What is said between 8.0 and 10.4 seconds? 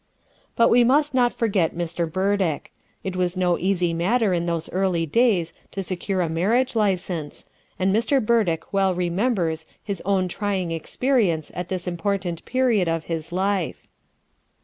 Burdick well remembers his own